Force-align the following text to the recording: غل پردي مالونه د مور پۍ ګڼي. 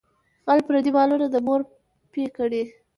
غل 0.47 0.59
پردي 0.67 0.91
مالونه 0.95 1.27
د 1.33 1.35
مور 1.45 1.61
پۍ 2.11 2.23
ګڼي. 2.37 2.63